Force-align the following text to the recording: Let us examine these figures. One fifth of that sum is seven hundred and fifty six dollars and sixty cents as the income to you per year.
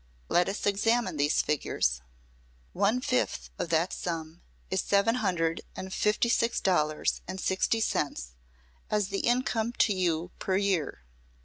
Let 0.29 0.49
us 0.49 0.65
examine 0.65 1.17
these 1.17 1.43
figures. 1.43 2.01
One 2.73 3.01
fifth 3.01 3.51
of 3.59 3.69
that 3.69 3.93
sum 3.93 4.41
is 4.71 4.81
seven 4.81 5.13
hundred 5.13 5.61
and 5.75 5.93
fifty 5.93 6.27
six 6.27 6.59
dollars 6.59 7.21
and 7.27 7.39
sixty 7.39 7.81
cents 7.81 8.33
as 8.89 9.09
the 9.09 9.19
income 9.19 9.73
to 9.73 9.93
you 9.93 10.31
per 10.39 10.57
year. 10.57 11.03